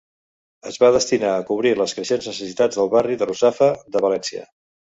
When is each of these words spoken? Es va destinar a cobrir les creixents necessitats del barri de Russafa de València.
Es 0.71 0.79
va 0.83 0.89
destinar 0.95 1.33
a 1.33 1.43
cobrir 1.49 1.75
les 1.83 1.93
creixents 1.99 2.31
necessitats 2.31 2.81
del 2.81 2.91
barri 2.97 3.21
de 3.21 3.31
Russafa 3.35 3.71
de 3.97 4.05
València. 4.11 4.47